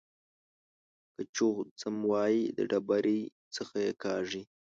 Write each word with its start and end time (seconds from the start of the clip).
که 1.13 1.21
چوخ 1.35 1.55
ځم 1.81 1.97
وايي 2.11 2.41
د 2.57 2.59
ډبرۍ 2.71 3.21
څخه 3.55 3.75
يې 3.85 3.93
کاږي. 4.03 4.43